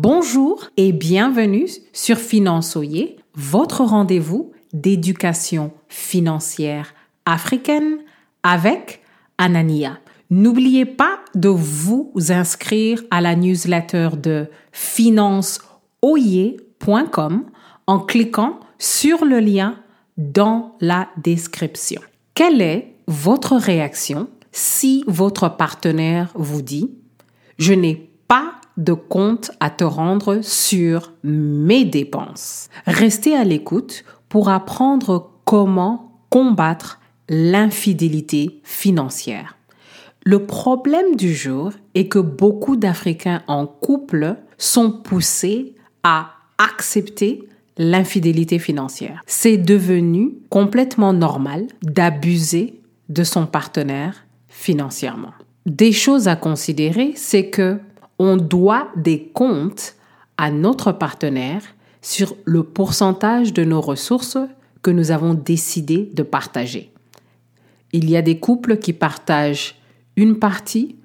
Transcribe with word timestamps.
Bonjour 0.00 0.70
et 0.76 0.92
bienvenue 0.92 1.66
sur 1.92 2.18
Finançoyer, 2.18 3.16
votre 3.34 3.82
rendez-vous 3.82 4.52
d'éducation 4.72 5.72
financière 5.88 6.94
africaine 7.26 7.98
avec 8.44 9.02
Anania. 9.38 9.98
N'oubliez 10.30 10.84
pas 10.84 11.18
de 11.34 11.48
vous 11.48 12.12
inscrire 12.28 13.02
à 13.10 13.20
la 13.20 13.34
newsletter 13.34 14.10
de 14.22 14.46
financeoyer.com 14.70 17.46
en 17.88 17.98
cliquant 17.98 18.60
sur 18.78 19.24
le 19.24 19.40
lien 19.40 19.80
dans 20.16 20.76
la 20.80 21.08
description. 21.16 22.00
Quelle 22.34 22.62
est 22.62 22.94
votre 23.08 23.56
réaction 23.56 24.28
si 24.52 25.02
votre 25.08 25.56
partenaire 25.56 26.30
vous 26.36 26.62
dit 26.62 26.92
je 27.58 27.72
n'ai 27.72 28.08
pas 28.28 28.57
de 28.78 28.94
compte 28.94 29.50
à 29.60 29.68
te 29.68 29.84
rendre 29.84 30.40
sur 30.42 31.12
mes 31.22 31.84
dépenses. 31.84 32.70
Restez 32.86 33.34
à 33.36 33.44
l'écoute 33.44 34.04
pour 34.28 34.48
apprendre 34.48 35.30
comment 35.44 36.22
combattre 36.30 37.00
l'infidélité 37.28 38.60
financière. 38.62 39.56
Le 40.24 40.46
problème 40.46 41.16
du 41.16 41.34
jour 41.34 41.72
est 41.94 42.08
que 42.08 42.18
beaucoup 42.18 42.76
d'Africains 42.76 43.42
en 43.46 43.66
couple 43.66 44.36
sont 44.58 44.90
poussés 44.90 45.74
à 46.02 46.30
accepter 46.58 47.48
l'infidélité 47.76 48.58
financière. 48.58 49.22
C'est 49.26 49.56
devenu 49.56 50.34
complètement 50.50 51.12
normal 51.12 51.66
d'abuser 51.82 52.80
de 53.08 53.24
son 53.24 53.46
partenaire 53.46 54.26
financièrement. 54.48 55.32
Des 55.66 55.92
choses 55.92 56.28
à 56.28 56.36
considérer, 56.36 57.12
c'est 57.14 57.50
que 57.50 57.78
on 58.18 58.36
doit 58.36 58.88
des 58.96 59.28
comptes 59.28 59.94
à 60.36 60.50
notre 60.50 60.92
partenaire 60.92 61.62
sur 62.00 62.36
le 62.44 62.62
pourcentage 62.62 63.52
de 63.52 63.64
nos 63.64 63.80
ressources 63.80 64.38
que 64.82 64.90
nous 64.90 65.10
avons 65.10 65.34
décidé 65.34 66.10
de 66.14 66.22
partager. 66.22 66.92
Il 67.92 68.08
y 68.08 68.16
a 68.16 68.22
des 68.22 68.38
couples 68.38 68.78
qui 68.78 68.92
partagent 68.92 69.76
une 70.16 70.38
partie 70.38 70.96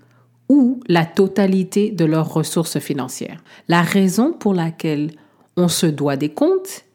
ou 0.49 0.79
la 0.87 1.05
totalité 1.05 1.91
de 1.91 2.05
leurs 2.05 2.33
ressources 2.33 2.79
financières. 2.79 3.43
La 3.67 3.81
raison 3.81 4.33
pour 4.33 4.53
laquelle 4.53 5.11
on 5.55 5.67
se 5.67 5.85
doit 5.85 6.17
des 6.17 6.29
comptes, 6.29 6.85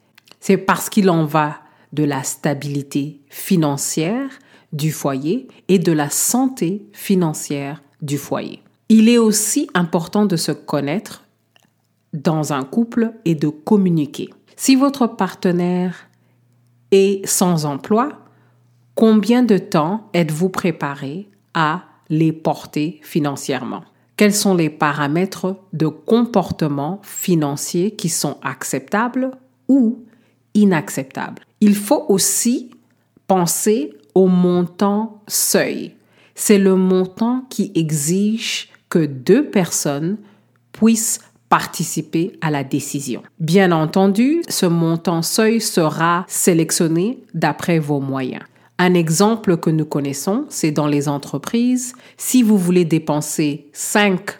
c'est 0.40 0.56
parce 0.56 0.90
qu'il 0.90 1.10
en 1.10 1.24
va 1.24 1.58
de 1.92 2.04
la 2.04 2.22
stabilité 2.22 3.20
financière 3.28 4.30
du 4.72 4.92
foyer 4.92 5.48
et 5.68 5.78
de 5.78 5.92
la 5.92 6.10
santé 6.10 6.86
financière 6.92 7.82
du 8.02 8.18
foyer. 8.18 8.62
Il 8.90 9.10
est 9.10 9.18
aussi 9.18 9.68
important 9.74 10.24
de 10.24 10.36
se 10.36 10.50
connaître 10.52 11.24
dans 12.14 12.54
un 12.54 12.64
couple 12.64 13.12
et 13.26 13.34
de 13.34 13.48
communiquer. 13.48 14.30
Si 14.56 14.76
votre 14.76 15.06
partenaire 15.06 16.08
est 16.90 17.26
sans 17.26 17.66
emploi, 17.66 18.08
combien 18.94 19.42
de 19.42 19.58
temps 19.58 20.08
êtes-vous 20.14 20.48
préparé 20.48 21.28
à 21.52 21.84
les 22.08 22.32
porter 22.32 22.98
financièrement? 23.02 23.84
Quels 24.16 24.34
sont 24.34 24.54
les 24.54 24.70
paramètres 24.70 25.56
de 25.74 25.86
comportement 25.86 26.98
financier 27.02 27.90
qui 27.90 28.08
sont 28.08 28.38
acceptables 28.42 29.32
ou 29.68 30.02
inacceptables? 30.54 31.42
Il 31.60 31.74
faut 31.74 32.06
aussi 32.08 32.70
penser 33.26 33.92
au 34.14 34.28
montant 34.28 35.22
seuil. 35.28 35.94
C'est 36.34 36.58
le 36.58 36.74
montant 36.74 37.44
qui 37.50 37.70
exige 37.74 38.70
que 38.88 39.04
deux 39.04 39.50
personnes 39.50 40.18
puissent 40.72 41.20
participer 41.48 42.32
à 42.40 42.50
la 42.50 42.64
décision. 42.64 43.22
Bien 43.40 43.72
entendu, 43.72 44.42
ce 44.48 44.66
montant 44.66 45.22
seuil 45.22 45.60
sera 45.60 46.24
sélectionné 46.28 47.22
d'après 47.34 47.78
vos 47.78 48.00
moyens. 48.00 48.42
Un 48.78 48.94
exemple 48.94 49.56
que 49.56 49.70
nous 49.70 49.84
connaissons, 49.84 50.44
c'est 50.48 50.70
dans 50.70 50.86
les 50.86 51.08
entreprises. 51.08 51.94
Si 52.16 52.42
vous 52.42 52.58
voulez 52.58 52.84
dépenser 52.84 53.68
5 53.72 54.38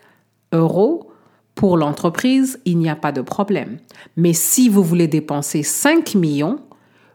euros 0.53 1.11
pour 1.55 1.77
l'entreprise, 1.77 2.61
il 2.65 2.79
n'y 2.79 2.89
a 2.89 2.95
pas 2.95 3.11
de 3.11 3.21
problème. 3.21 3.79
Mais 4.17 4.33
si 4.33 4.69
vous 4.69 4.85
voulez 4.85 5.09
dépenser 5.09 5.65
5 5.65 6.15
millions, 6.15 6.61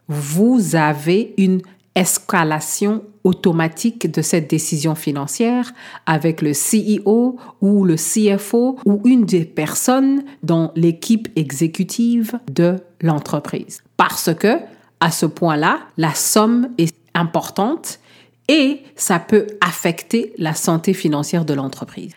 vous 0.06 0.76
avez 0.76 1.32
une 1.38 1.62
escalation 1.94 3.04
automatique 3.22 4.10
de 4.10 4.20
cette 4.20 4.50
décision 4.50 4.94
financière 4.94 5.72
avec 6.06 6.42
le 6.42 6.52
CEO 6.52 7.36
ou 7.60 7.84
le 7.84 7.96
CFO 7.96 8.78
ou 8.84 9.00
une 9.04 9.24
des 9.24 9.44
personnes 9.44 10.24
dans 10.42 10.72
l'équipe 10.74 11.28
exécutive 11.36 12.38
de 12.50 12.76
l'entreprise. 13.00 13.82
Parce 13.96 14.34
que, 14.34 14.58
à 15.00 15.10
ce 15.10 15.26
point-là, 15.26 15.80
la 15.96 16.14
somme 16.14 16.68
est 16.78 16.96
importante 17.14 18.00
et 18.48 18.82
ça 18.96 19.18
peut 19.18 19.46
affecter 19.60 20.34
la 20.36 20.54
santé 20.54 20.92
financière 20.92 21.44
de 21.44 21.54
l'entreprise. 21.54 22.12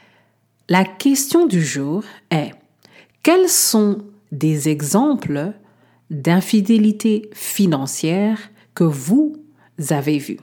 La 0.70 0.84
question 0.84 1.46
du 1.46 1.64
jour 1.64 2.04
est, 2.30 2.52
quels 3.24 3.48
sont 3.48 4.00
des 4.32 4.68
exemples 4.68 5.54
d'infidélité 6.10 7.30
financière 7.34 8.40
que 8.74 8.84
vous 8.84 9.38
avez 9.90 10.18
vus? 10.18 10.40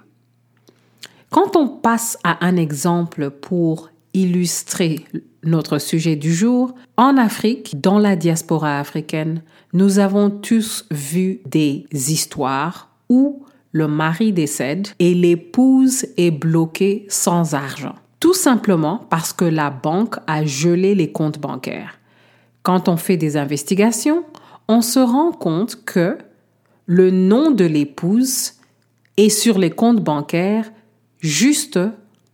Quand 1.30 1.56
on 1.56 1.68
passe 1.68 2.18
à 2.22 2.44
un 2.44 2.56
exemple 2.56 3.30
pour 3.30 3.90
illustrer 4.12 5.04
notre 5.42 5.78
sujet 5.78 6.16
du 6.16 6.32
jour, 6.32 6.74
en 6.96 7.16
Afrique, 7.16 7.80
dans 7.80 7.98
la 7.98 8.16
diaspora 8.16 8.78
africaine, 8.78 9.42
nous 9.72 9.98
avons 9.98 10.30
tous 10.30 10.86
vu 10.90 11.40
des 11.46 11.86
histoires 11.92 12.88
où 13.08 13.44
le 13.72 13.88
mari 13.88 14.32
décède 14.32 14.88
et 15.00 15.14
l'épouse 15.14 16.06
est 16.16 16.30
bloquée 16.30 17.06
sans 17.08 17.54
argent. 17.54 17.96
Tout 18.20 18.34
simplement 18.34 19.04
parce 19.10 19.32
que 19.32 19.44
la 19.44 19.70
banque 19.70 20.16
a 20.28 20.44
gelé 20.44 20.94
les 20.94 21.10
comptes 21.10 21.40
bancaires. 21.40 21.98
Quand 22.62 22.88
on 22.88 22.96
fait 22.96 23.16
des 23.16 23.36
investigations, 23.36 24.24
on 24.68 24.80
se 24.80 25.00
rend 25.00 25.32
compte 25.32 25.84
que 25.84 26.16
le 26.86 27.10
nom 27.10 27.50
de 27.50 27.64
l'épouse 27.64 28.52
est 29.16 29.28
sur 29.28 29.58
les 29.58 29.70
comptes 29.70 30.02
bancaires 30.02 30.70
juste 31.20 31.78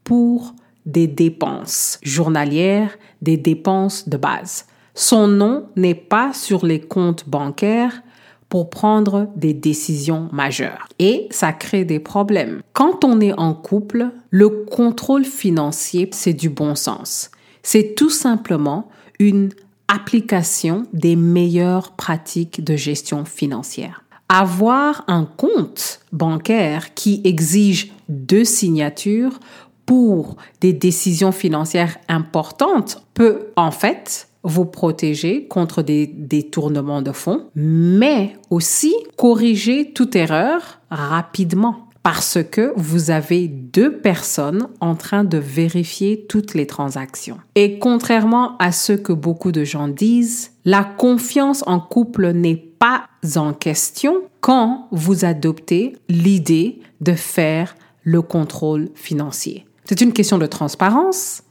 pour 0.05 0.55
des 0.87 1.07
dépenses 1.07 1.99
journalières, 2.03 2.97
des 3.23 3.37
dépenses 3.37 4.09
de 4.09 4.17
base. 4.17 4.67
Son 4.95 5.29
nom 5.29 5.67
n'est 5.77 5.95
pas 5.95 6.33
sur 6.33 6.67
les 6.67 6.81
comptes 6.81 7.29
bancaires 7.29 8.03
pour 8.49 8.69
prendre 8.69 9.29
des 9.37 9.55
décisions 9.55 10.29
majeures. 10.33 10.89
Et 10.99 11.29
ça 11.31 11.53
crée 11.53 11.85
des 11.85 12.01
problèmes. 12.01 12.63
Quand 12.73 13.05
on 13.05 13.21
est 13.21 13.33
en 13.39 13.55
couple, 13.55 14.11
le 14.31 14.49
contrôle 14.49 15.25
financier, 15.25 16.09
c'est 16.13 16.35
du 16.35 16.51
bon 16.51 16.75
sens. 16.75 17.31
C'est 17.63 17.95
tout 17.95 18.11
simplement 18.11 18.89
une 19.21 19.51
application 19.87 20.87
des 20.93 21.17
meilleures 21.17 21.93
pratiques 21.93 22.65
de 22.65 22.77
gestion 22.77 23.25
financière. 23.25 24.03
Avoir 24.33 25.03
un 25.09 25.25
compte 25.25 25.99
bancaire 26.13 26.95
qui 26.95 27.21
exige 27.25 27.93
deux 28.09 28.45
signatures 28.45 29.41
pour 29.87 30.37
des 30.61 30.73
décisions 30.73 31.33
financières 31.33 31.97
importantes 32.07 33.05
peut 33.13 33.49
en 33.57 33.73
fait 33.73 34.29
vous 34.45 34.67
protéger 34.67 35.49
contre 35.49 35.83
des 35.83 36.07
détournements 36.07 37.03
de 37.03 37.11
fonds, 37.11 37.47
mais 37.57 38.37
aussi 38.51 38.95
corriger 39.17 39.93
toute 39.93 40.15
erreur 40.15 40.79
rapidement 40.93 41.89
parce 42.05 42.39
que 42.49 42.73
vous 42.77 43.11
avez 43.11 43.49
deux 43.49 43.99
personnes 43.99 44.69
en 44.81 44.95
train 44.95 45.25
de 45.25 45.39
vérifier 45.39 46.25
toutes 46.29 46.55
les 46.55 46.69
transactions. 46.69 47.39
Et 47.57 47.81
contrairement 47.81 48.57
à 48.59 48.71
ce 48.71 48.93
que 48.93 49.13
beaucoup 49.13 49.51
de 49.51 49.65
gens 49.65 49.89
disent, 49.89 50.53
la 50.65 50.85
confiance 50.85 51.65
en 51.67 51.81
couple 51.81 52.31
n'est 52.31 52.70
pas 52.81 53.05
en 53.37 53.53
question 53.53 54.23
quand 54.41 54.89
vous 54.91 55.25
adoptez 55.25 55.97
l'idée 56.09 56.81
de 57.01 57.13
faire 57.13 57.77
le 58.03 58.23
contrôle 58.23 58.89
financier. 58.95 59.67
C'est 59.85 60.01
une 60.01 60.13
question 60.13 60.39
de 60.39 60.47
transparence 60.47 61.43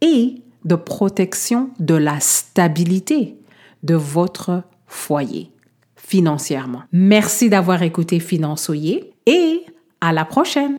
et 0.00 0.42
de 0.64 0.74
protection 0.74 1.70
de 1.78 1.94
la 1.94 2.20
stabilité 2.20 3.36
de 3.82 3.94
votre 3.94 4.64
foyer 4.86 5.50
financièrement. 5.96 6.82
Merci 6.92 7.48
d'avoir 7.48 7.82
écouté 7.82 8.18
Finançoyer 8.20 9.14
et 9.26 9.64
à 10.00 10.12
la 10.12 10.24
prochaine. 10.24 10.78